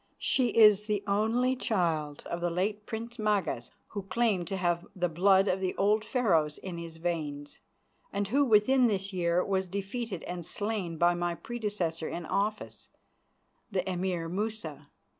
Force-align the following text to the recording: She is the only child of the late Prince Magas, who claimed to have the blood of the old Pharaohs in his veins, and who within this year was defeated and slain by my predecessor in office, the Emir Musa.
She 0.17 0.47
is 0.47 0.87
the 0.87 1.03
only 1.05 1.55
child 1.55 2.23
of 2.25 2.41
the 2.41 2.49
late 2.49 2.87
Prince 2.87 3.19
Magas, 3.19 3.69
who 3.89 4.01
claimed 4.01 4.47
to 4.47 4.57
have 4.57 4.87
the 4.95 5.07
blood 5.07 5.47
of 5.47 5.59
the 5.59 5.75
old 5.75 6.03
Pharaohs 6.03 6.57
in 6.57 6.79
his 6.79 6.97
veins, 6.97 7.59
and 8.11 8.27
who 8.29 8.43
within 8.43 8.87
this 8.87 9.13
year 9.13 9.45
was 9.45 9.67
defeated 9.67 10.23
and 10.23 10.43
slain 10.43 10.97
by 10.97 11.13
my 11.13 11.35
predecessor 11.35 12.07
in 12.09 12.25
office, 12.25 12.89
the 13.71 13.87
Emir 13.87 14.27
Musa. 14.27 14.89